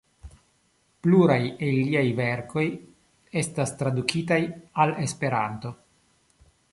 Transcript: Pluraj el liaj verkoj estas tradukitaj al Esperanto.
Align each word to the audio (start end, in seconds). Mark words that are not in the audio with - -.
Pluraj 1.07 1.41
el 1.67 1.75
liaj 1.89 2.05
verkoj 2.19 2.65
estas 3.43 3.73
tradukitaj 3.83 4.39
al 4.85 4.95
Esperanto. 5.07 5.73